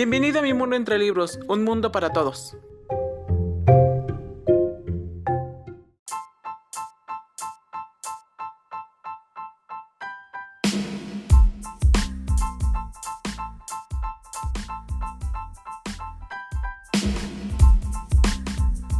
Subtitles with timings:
[0.00, 2.56] Bienvenido a mi mundo entre libros, un mundo para todos.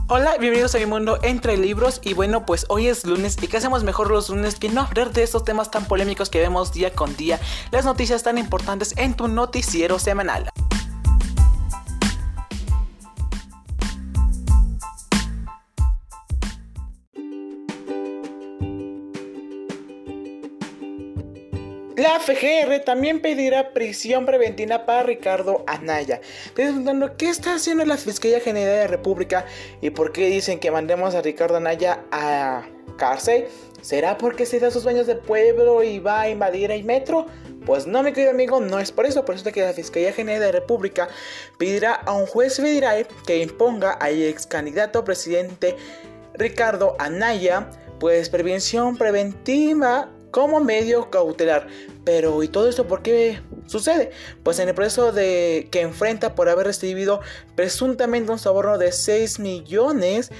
[0.06, 3.56] Hola, bienvenidos a mi mundo entre libros y bueno, pues hoy es lunes y qué
[3.56, 6.92] hacemos mejor los lunes que no hablar de estos temas tan polémicos que vemos día
[6.92, 7.40] con día,
[7.70, 10.50] las noticias tan importantes en tu noticiero semanal.
[22.20, 26.20] FGR también pedirá prisión preventiva para Ricardo Anaya.
[26.54, 29.46] Preguntando qué está haciendo la Fiscalía General de la República
[29.80, 32.66] y por qué dicen que mandemos a Ricardo Anaya a
[32.96, 33.46] cárcel.
[33.80, 37.26] ¿Será porque se da sus baños de pueblo y va a invadir el metro?
[37.64, 39.24] Pues no, mi querido amigo, no es por eso.
[39.24, 41.08] Por eso es que la Fiscalía General de la República
[41.56, 45.76] pedirá a un juez federal que imponga al ex candidato presidente
[46.34, 51.66] Ricardo Anaya, pues prevención preventiva como medio cautelar.
[52.04, 54.10] Pero ¿y todo esto por qué sucede?
[54.42, 57.20] Pues en el proceso de que enfrenta por haber recibido
[57.54, 60.30] presuntamente un soborno de 6 millones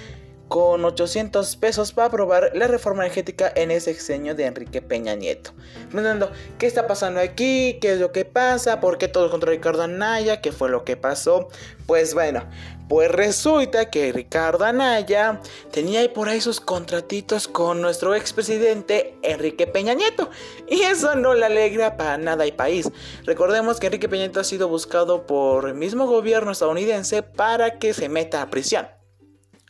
[0.51, 5.53] con 800 pesos para aprobar la reforma energética en ese exenio de Enrique Peña Nieto.
[5.91, 7.79] Preguntando, ¿qué está pasando aquí?
[7.81, 8.81] ¿Qué es lo que pasa?
[8.81, 10.41] ¿Por qué todo contra Ricardo Anaya?
[10.41, 11.47] ¿Qué fue lo que pasó?
[11.87, 12.43] Pues bueno,
[12.89, 15.41] pues resulta que Ricardo Anaya
[15.71, 20.31] tenía ahí por ahí sus contratitos con nuestro expresidente Enrique Peña Nieto.
[20.69, 22.91] Y eso no le alegra para nada al país.
[23.25, 27.95] Recordemos que Enrique Peña Nieto ha sido buscado por el mismo gobierno estadounidense para que
[27.95, 29.00] se meta a prisión.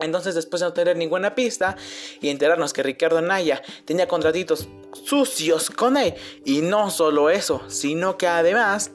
[0.00, 1.76] Entonces, después de no tener ninguna pista
[2.20, 4.68] y enterarnos que Ricardo Naya tenía contratitos
[5.04, 8.92] sucios con él, y no solo eso, sino que además,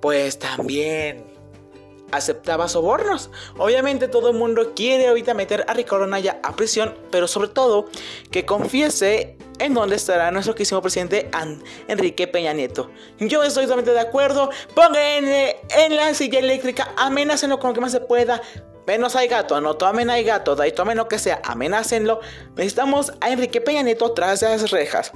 [0.00, 1.24] pues también
[2.12, 3.30] aceptaba sobornos.
[3.58, 7.86] Obviamente todo el mundo quiere ahorita meter a Ricardo Naya a prisión, pero sobre todo
[8.30, 11.30] que confiese en dónde estará nuestro querido presidente
[11.88, 12.90] Enrique Peña Nieto.
[13.18, 14.50] Yo estoy totalmente de acuerdo.
[14.74, 18.40] Pongan en la silla eléctrica, amenácenlo con lo que más se pueda.
[18.86, 22.20] Menos hay gato, no tomen hay gato, tomen lo que sea, amenácenlo.
[22.56, 25.12] Necesitamos a Enrique Peña Nieto tras las rejas.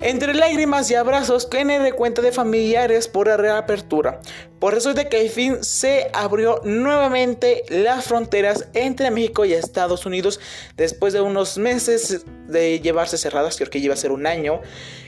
[0.00, 4.20] Entre lágrimas y abrazos, tiene de cuenta de familiares por la reapertura.
[4.60, 9.52] Por eso es de que al fin se abrió nuevamente las fronteras entre México y
[9.52, 10.38] Estados Unidos
[10.76, 14.60] después de unos meses de llevarse cerradas, creo que lleva a ser un año.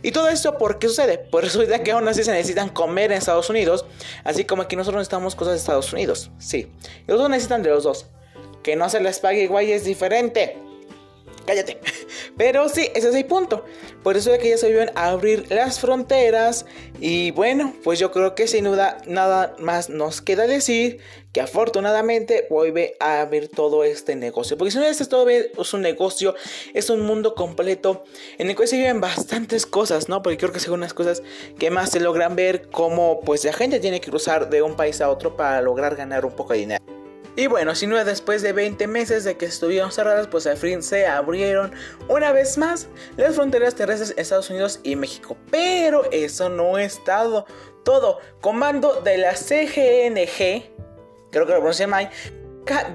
[0.02, 1.18] Y todo esto, ¿por qué sucede?
[1.18, 3.86] Por eso es de que aún así se necesitan comer en Estados Unidos,
[4.24, 6.30] así como aquí nosotros necesitamos cosas de Estados Unidos.
[6.38, 6.70] Sí,
[7.06, 8.06] los dos necesitan de los dos.
[8.62, 10.58] Que no se les pague igual es diferente
[11.50, 11.78] cállate.
[12.36, 13.64] Pero sí, ese es el punto.
[14.02, 16.64] Por eso es que ya se a abrir las fronteras.
[17.00, 21.00] Y bueno, pues yo creo que sin duda nada más nos queda decir
[21.32, 24.56] que afortunadamente vuelve a abrir todo este negocio.
[24.56, 26.34] Porque si no, este todo es un negocio,
[26.72, 28.04] es un mundo completo
[28.38, 30.22] en el cual se viven bastantes cosas, ¿no?
[30.22, 31.22] Porque creo que son unas cosas
[31.58, 35.00] que más se logran ver como pues la gente tiene que cruzar de un país
[35.00, 36.99] a otro para lograr ganar un poco de dinero.
[37.36, 40.82] Y bueno, si no después de 20 meses de que estuvieron cerradas, pues al fin
[40.82, 41.72] se abrieron
[42.08, 45.36] una vez más las fronteras terrestres Estados Unidos y México.
[45.50, 47.46] Pero eso no es todo.
[47.84, 48.18] Todo.
[48.40, 50.70] Comando de la CGNG,
[51.30, 52.10] creo que lo pronuncié mal,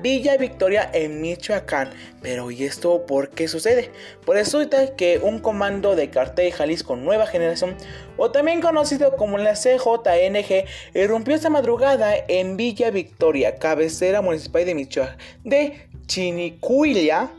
[0.01, 1.89] Villa Victoria en Michoacán.
[2.21, 3.91] Pero ¿y esto por qué sucede?
[4.25, 7.75] Pues resulta que un comando de cartel Jalisco Nueva Generación,
[8.17, 14.75] o también conocido como la CJNG, irrumpió esta madrugada en Villa Victoria, cabecera municipal de
[14.75, 17.31] Michoacán, de Chinicuilla.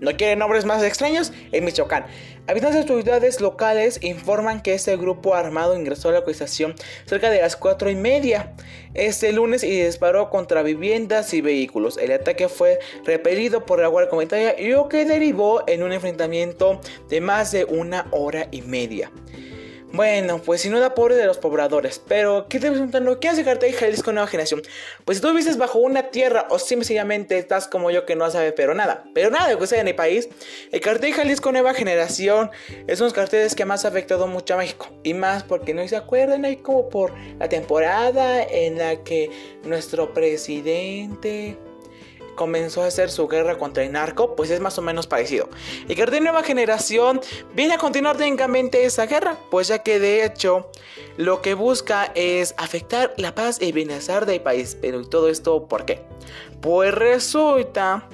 [0.00, 1.32] ¿No quieren nombres más extraños?
[1.52, 2.06] En Michoacán.
[2.48, 6.74] Habitantes de autoridades locales informan que este grupo armado ingresó a la localización
[7.06, 8.52] cerca de las 4 y media
[8.94, 11.98] este lunes y disparó contra viviendas y vehículos.
[11.98, 17.20] El ataque fue repelido por la Guardia Comunitaria lo que derivó en un enfrentamiento de
[17.20, 19.12] más de una hora y media.
[19.92, 22.00] Bueno, pues sin duda pobre de los pobladores.
[22.08, 23.20] Pero, ¿qué te preguntando?
[23.20, 24.62] ¿Qué hace Cartel Jalisco Nueva Generación?
[25.04, 28.52] Pues si tú vives bajo una tierra o sencillamente estás como yo que no sabe
[28.52, 30.30] pero nada, pero nada de que sea en el país,
[30.70, 32.50] el Cartel Jalisco Nueva Generación
[32.86, 34.88] es uno de los carteles que más ha afectado mucho a México.
[35.02, 39.30] Y más porque no se acuerdan ahí como por la temporada en la que
[39.64, 41.58] nuestro presidente
[42.34, 45.48] comenzó a hacer su guerra contra el narco, pues es más o menos parecido.
[45.88, 47.20] Y que de nueva generación
[47.54, 50.70] viene a continuar técnicamente esa guerra, pues ya que de hecho
[51.16, 54.76] lo que busca es afectar la paz y bienestar del país.
[54.80, 56.02] Pero todo esto por qué?
[56.60, 58.08] Pues resulta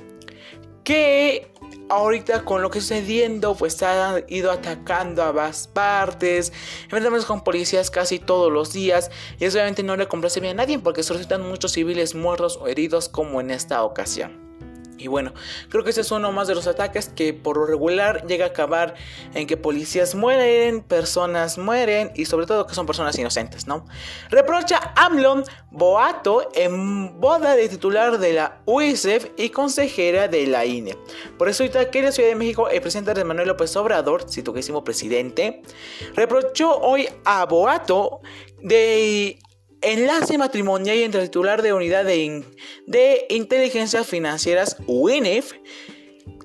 [0.85, 1.51] que
[1.89, 6.53] ahorita con lo que está sucediendo, pues ha ido atacando a más partes,
[6.85, 10.63] enfrentamos con policías casi todos los días, y eso obviamente no le complace bien a
[10.63, 14.48] nadie porque se resultan muchos civiles muertos o heridos como en esta ocasión.
[14.99, 15.33] Y bueno,
[15.69, 18.49] creo que ese es uno más de los ataques que por lo regular llega a
[18.49, 18.95] acabar
[19.35, 23.87] en que policías mueren, personas mueren y sobre todo que son personas inocentes, ¿no?
[24.31, 30.97] Reprocha Amlon Boato en boda de titular de la UICEF y consejera de la INE.
[31.39, 34.53] Por eso que en la Ciudad de México el presidente de Manuel López Obrador, cito
[34.85, 35.63] presidente,
[36.15, 38.21] reprochó hoy a Boato
[38.61, 39.39] de
[39.81, 42.45] enlace matrimonial entre el titular de Unidad de,
[42.87, 45.53] de Inteligencias Financieras, UINEF,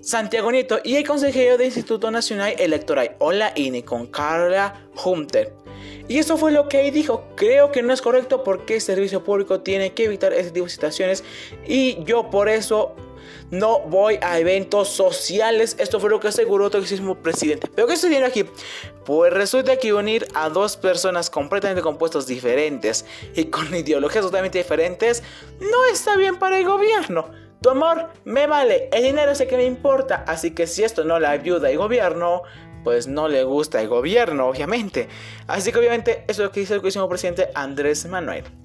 [0.01, 5.53] Santiago Nieto, y el consejero del Instituto Nacional Electoral, o la INE, con Carla Hunter.
[6.07, 7.23] Y eso fue lo que ahí dijo.
[7.35, 10.71] Creo que no es correcto porque el servicio público tiene que evitar ese tipo de
[10.71, 11.23] situaciones.
[11.65, 12.95] Y yo por eso
[13.53, 15.75] no voy a eventos sociales.
[15.79, 17.69] Esto fue lo que aseguró el mismo presidente.
[17.73, 18.45] Pero ¿qué viendo aquí?
[19.05, 23.05] Pues resulta que unir a dos personas completamente compuestos diferentes
[23.35, 25.21] y con ideologías totalmente diferentes
[25.59, 27.29] no está bien para el gobierno.
[27.61, 31.17] Tu amor me vale, el dinero el que me importa, así que si esto no
[31.19, 32.41] le ayuda al gobierno,
[32.83, 35.07] pues no le gusta el gobierno, obviamente.
[35.47, 38.62] Así que obviamente eso es lo que dice el mismo presidente Andrés Manuel.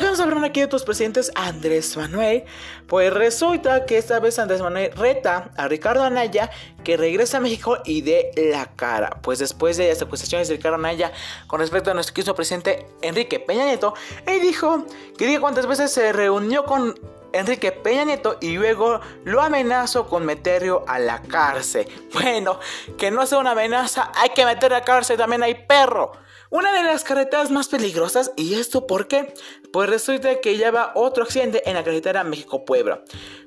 [0.00, 2.44] Vamos a hablar aquí de tus presidentes Andrés Manuel,
[2.86, 6.50] pues resulta que esta vez Andrés Manuel reta a Ricardo Anaya
[6.82, 9.18] que regrese a México y dé la cara.
[9.22, 11.12] Pues después de las acusaciones de Ricardo Anaya
[11.46, 13.94] con respecto a nuestro querido presidente Enrique Peña Nieto,
[14.26, 16.94] él dijo que diga cuántas veces se reunió con
[17.32, 21.86] Enrique Peña Nieto y luego lo amenazó con meterlo a la cárcel.
[22.12, 22.58] Bueno,
[22.96, 26.12] que no sea una amenaza, hay que meter a la cárcel, también hay perro.
[26.50, 29.34] Una de las carreteras más peligrosas, ¿y esto por qué?
[29.72, 33.02] Pues resulta que lleva otro accidente en la carretera México-Puebla.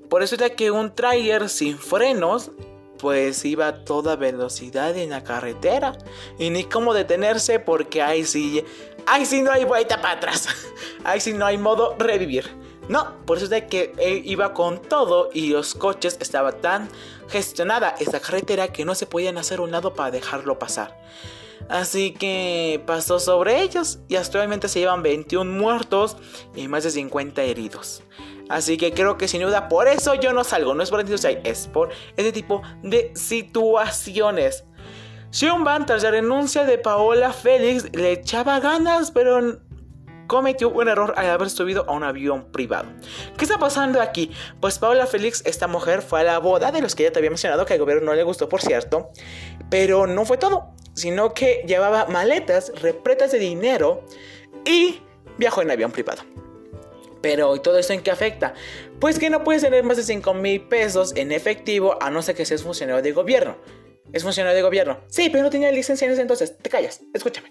[0.09, 2.51] Por resulta que un tráiler sin frenos
[3.01, 5.97] pues iba a toda velocidad en la carretera
[6.37, 8.63] y ni cómo detenerse porque ahí sí,
[9.07, 10.47] ahí sí no hay vuelta para atrás,
[11.03, 12.55] ahí sí no hay modo revivir.
[12.89, 16.89] No, por eso es que él iba con todo y los coches estaba tan
[17.29, 20.99] gestionada esta carretera que no se podían hacer un lado para dejarlo pasar.
[21.69, 26.17] Así que pasó sobre ellos y actualmente se llevan 21 muertos
[26.55, 28.03] y más de 50 heridos.
[28.49, 31.67] Así que creo que sin duda por eso yo no salgo, no es por es
[31.67, 34.65] por este tipo de situaciones.
[35.31, 39.61] Xion tras la renuncia de Paola Félix, le echaba ganas, pero
[40.27, 42.89] cometió un error al haber subido a un avión privado.
[43.37, 44.31] ¿Qué está pasando aquí?
[44.59, 47.29] Pues Paola Félix, esta mujer, fue a la boda de los que ya te había
[47.29, 49.11] mencionado, que al gobierno no le gustó, por cierto,
[49.69, 54.03] pero no fue todo sino que llevaba maletas repletas de dinero
[54.65, 54.99] y
[55.37, 56.23] viajó en avión privado.
[57.21, 58.53] Pero ¿y todo esto en qué afecta?
[58.99, 62.35] Pues que no puedes tener más de 5 mil pesos en efectivo a no ser
[62.35, 63.57] que seas funcionario de gobierno.
[64.11, 64.99] ¿Es funcionario de gobierno?
[65.07, 66.57] Sí, pero no tenía licencia en ese entonces.
[66.57, 67.49] Te callas, escúchame.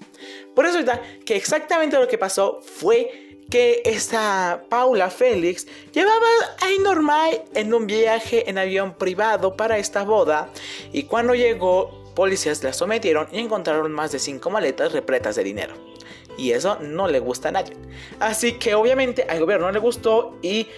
[0.54, 6.26] Por eso está que exactamente lo que pasó fue que esta Paula Félix llevaba
[6.60, 10.50] ahí normal en un viaje en avión privado para esta boda
[10.92, 15.74] y cuando llegó policías la sometieron y encontraron más de 5 maletas repletas de dinero.
[16.36, 17.76] Y eso no le gusta a nadie.
[18.18, 20.68] Así que obviamente al gobierno no le gustó y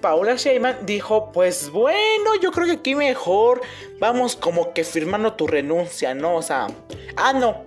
[0.00, 3.60] Paula Sheyman dijo, pues bueno, yo creo que aquí mejor
[3.98, 6.36] vamos como que firmando tu renuncia, ¿no?
[6.36, 6.68] O sea,
[7.16, 7.64] ah, no.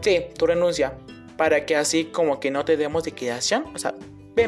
[0.00, 0.94] Sí, tu renuncia.
[1.36, 3.64] Para que así como que no te demos liquidación.
[3.74, 3.94] O sea,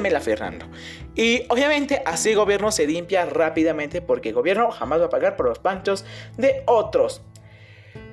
[0.01, 0.67] la Fernando.
[1.15, 5.37] Y obviamente así el gobierno se limpia rápidamente porque el gobierno jamás va a pagar
[5.37, 6.05] por los panchos
[6.37, 7.21] de otros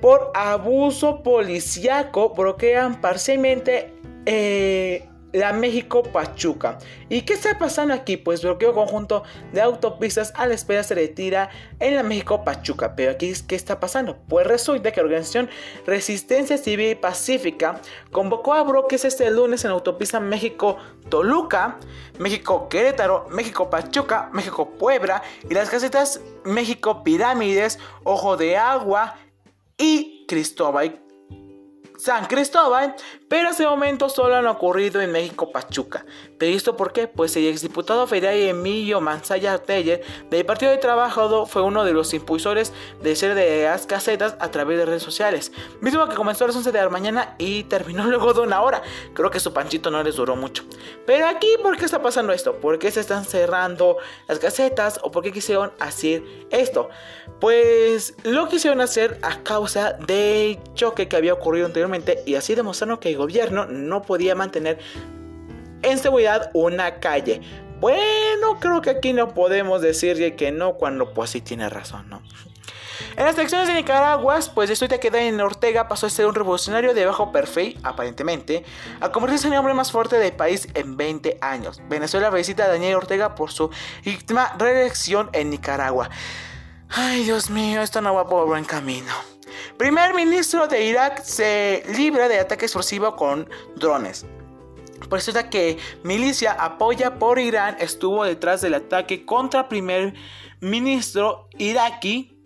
[0.00, 3.92] por abuso policíaco bloquean parcialmente
[4.26, 6.78] eh, la México Pachuca.
[7.08, 8.16] ¿Y qué está pasando aquí?
[8.16, 9.22] Pues bloqueo conjunto
[9.52, 12.96] de autopistas a la espera se retira en la México Pachuca.
[12.96, 14.18] Pero aquí, ¿qué está pasando?
[14.28, 15.48] Pues resulta que la organización
[15.86, 21.78] Resistencia Civil Pacífica convocó a bloques este lunes en la autopista México Toluca,
[22.18, 29.16] México Querétaro, México Pachuca, México Puebla y las casetas México Pirámides, Ojo de Agua,
[29.80, 31.00] y Cristóbal
[32.00, 32.96] San Cristóbal,
[33.28, 36.06] pero ese momento solo han ocurrido en México Pachuca.
[36.38, 37.08] ¿Pero esto por qué?
[37.08, 42.14] Pues el exdiputado federal Emilio Manzaya Teller del Partido de Trabajo fue uno de los
[42.14, 42.72] impulsores
[43.02, 45.52] de ser de las casetas a través de redes sociales.
[45.82, 48.80] Mismo que comenzó a las 11 de la mañana y terminó luego de una hora.
[49.12, 50.64] Creo que su panchito no les duró mucho.
[51.04, 52.54] Pero aquí, ¿por qué está pasando esto?
[52.60, 55.00] ¿Por qué se están cerrando las casetas?
[55.02, 56.88] ¿O por qué quisieron hacer esto?
[57.40, 62.98] Pues lo quisieron hacer a causa del choque que había ocurrido anteriormente y así demostraron
[62.98, 64.78] que el gobierno no podía mantener
[65.82, 67.40] en seguridad una calle.
[67.80, 72.22] Bueno, creo que aquí no podemos decirle que no cuando pues sí tiene razón, ¿no?
[73.16, 76.94] En las elecciones de Nicaragua, pues resulta que en Ortega pasó a ser un revolucionario
[76.94, 78.64] de bajo perfil, aparentemente,
[79.00, 81.80] a convertirse en el hombre más fuerte del país en 20 años.
[81.88, 83.70] Venezuela felicita a Daniel Ortega por su
[84.06, 86.10] última reelección en Nicaragua.
[86.90, 89.12] Ay, Dios mío, esto no va por buen camino.
[89.76, 94.26] Primer ministro de Irak se libra de ataque explosivo con drones.
[95.10, 100.14] Resulta que milicia apoya por Irán estuvo detrás del ataque contra primer
[100.60, 102.40] ministro iraquí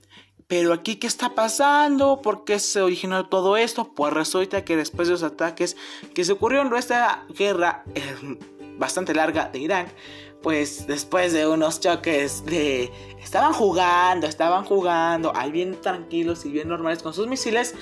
[0.46, 2.20] pero aquí, ¿qué está pasando?
[2.20, 3.92] ¿Por qué se originó todo esto?
[3.94, 5.76] Pues resulta que después de los ataques
[6.14, 8.38] que se ocurrieron en esta guerra eh,
[8.76, 9.86] bastante larga de Irán,
[10.44, 12.92] pues después de unos choques de...
[13.18, 17.74] Estaban jugando, estaban jugando, ahí bien tranquilos y bien normales con sus misiles,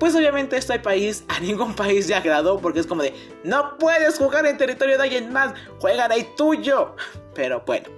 [0.00, 3.12] pues obviamente este país a ningún país le agradó porque es como de,
[3.44, 6.96] no puedes jugar en territorio de alguien más, juegan ahí tuyo.
[7.34, 7.90] Pero bueno.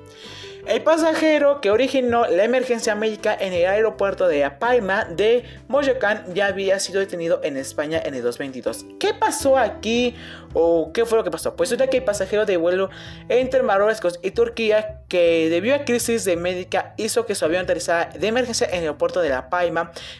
[0.67, 6.47] El pasajero que originó la emergencia médica en el aeropuerto de Apaima de Moyacán ya
[6.47, 8.85] había sido detenido en España en el 2022.
[8.99, 10.15] ¿Qué pasó aquí?
[10.53, 11.57] ¿O qué fue lo que pasó?
[11.57, 12.91] Pues resulta que el pasajero de vuelo
[13.29, 18.11] entre Marruecos y Turquía que debido a crisis de médica hizo que su avión aterrizara
[18.19, 19.49] de emergencia en el aeropuerto de La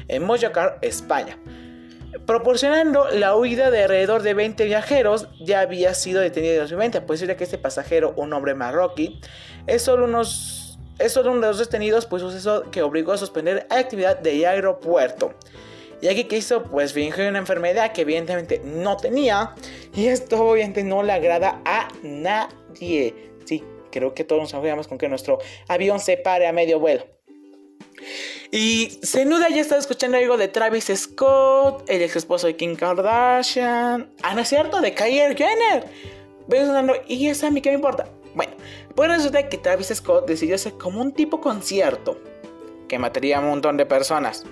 [0.09, 1.38] en Moyacán, España
[2.27, 7.00] proporcionando la huida de alrededor de 20 viajeros, ya había sido detenido en 2020.
[7.03, 9.21] Pues decir que este pasajero, un hombre marroquí,
[9.67, 13.67] es solo, unos, es solo uno de los detenidos, pues suceso que obligó a suspender
[13.71, 15.35] la actividad del aeropuerto.
[16.00, 19.55] Y aquí que hizo, pues fingió una enfermedad que evidentemente no tenía.
[19.95, 23.33] Y esto obviamente no le agrada a nadie.
[23.45, 27.17] Sí, creo que todos nos apoyamos con que nuestro avión se pare a medio vuelo.
[28.50, 34.11] Y Senuda ya estaba escuchando algo de Travis Scott, el ex esposo de Kim Kardashian.
[34.23, 35.87] Ah, no es cierto, de Kylie Jenner.
[37.09, 38.09] y esa a mí qué me importa.
[38.35, 38.52] Bueno,
[38.95, 42.21] pues resulta que Travis Scott decidió hacer como un tipo concierto
[42.88, 44.45] que mataría a un montón de personas.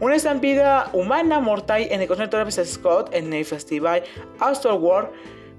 [0.00, 4.02] Una estampida humana mortal en el concierto de Travis Scott en el festival
[4.40, 5.10] World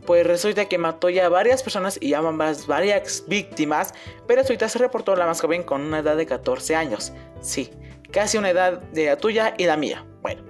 [0.05, 3.93] pues resulta que mató ya a varias personas y ya más varias víctimas,
[4.27, 7.13] pero ahorita se reportó la más joven con una edad de 14 años.
[7.41, 7.71] Sí,
[8.12, 10.05] casi una edad de la tuya y la mía.
[10.21, 10.43] Bueno,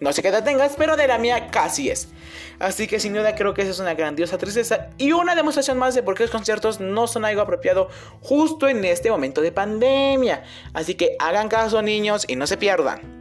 [0.00, 2.08] no sé qué edad tengas, pero de la mía casi es.
[2.58, 5.94] Así que sin duda creo que esa es una grandiosa tristeza y una demostración más
[5.94, 7.88] de por qué los conciertos no son algo apropiado
[8.20, 10.44] justo en este momento de pandemia.
[10.72, 13.17] Así que hagan caso niños y no se pierdan.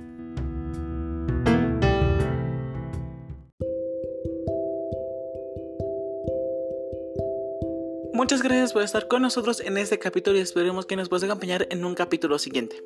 [8.28, 11.66] Muchas gracias por estar con nosotros en este capítulo y esperemos que nos puedas acompañar
[11.72, 12.84] en un capítulo siguiente.